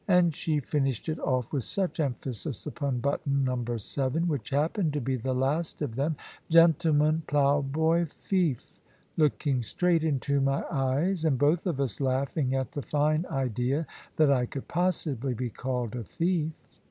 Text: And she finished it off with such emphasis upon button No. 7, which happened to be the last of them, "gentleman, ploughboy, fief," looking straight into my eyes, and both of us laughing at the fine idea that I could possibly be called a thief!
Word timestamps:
And 0.07 0.33
she 0.33 0.59
finished 0.59 1.09
it 1.09 1.19
off 1.19 1.53
with 1.53 1.63
such 1.63 1.99
emphasis 1.99 2.65
upon 2.65 3.01
button 3.01 3.43
No. 3.43 3.63
7, 3.77 4.27
which 4.27 4.49
happened 4.49 4.93
to 4.93 4.99
be 4.99 5.15
the 5.15 5.35
last 5.35 5.79
of 5.83 5.95
them, 5.95 6.15
"gentleman, 6.49 7.21
ploughboy, 7.27 8.05
fief," 8.07 8.81
looking 9.15 9.61
straight 9.61 10.03
into 10.03 10.41
my 10.41 10.63
eyes, 10.71 11.23
and 11.23 11.37
both 11.37 11.67
of 11.67 11.79
us 11.79 12.01
laughing 12.01 12.55
at 12.55 12.71
the 12.71 12.81
fine 12.81 13.27
idea 13.29 13.85
that 14.15 14.31
I 14.31 14.47
could 14.47 14.67
possibly 14.67 15.35
be 15.35 15.51
called 15.51 15.95
a 15.95 16.03
thief! 16.03 16.51